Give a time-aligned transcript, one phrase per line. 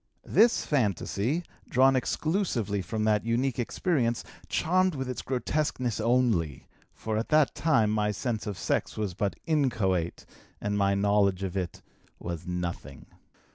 [0.25, 7.29] This fantasy, drawn exclusively from that unique experience, charmed with its grotesqueness only, for at
[7.29, 10.25] that time my sense of sex was but inchoate
[10.59, 11.83] and my knowledge of it
[12.17, 13.05] was nothing.